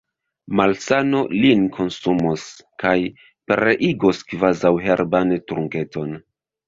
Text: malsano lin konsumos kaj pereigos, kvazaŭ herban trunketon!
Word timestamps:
malsano 0.59 1.19
lin 1.43 1.61
konsumos 1.75 2.45
kaj 2.85 2.95
pereigos, 3.51 4.23
kvazaŭ 4.33 4.73
herban 4.87 5.35
trunketon! 5.53 6.23